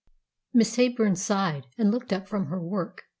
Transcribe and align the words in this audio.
Miss 0.51 0.77
Heyburn 0.77 1.15
sighed, 1.15 1.67
and 1.77 1.91
looked 1.91 2.11
up 2.11 2.27
from 2.27 2.47
her 2.47 2.59
work. 2.59 3.03